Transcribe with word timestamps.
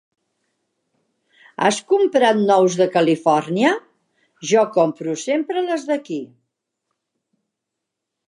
Has 1.65 1.81
comprat 1.91 2.39
nous 2.47 2.77
de 2.79 2.87
Califòrnia? 2.95 3.75
Jo 4.53 4.65
compro 4.79 5.15
sempre 5.27 5.65
les 5.69 5.85
d'aquí. 5.91 6.19